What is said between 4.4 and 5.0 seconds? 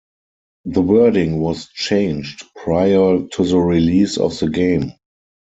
game.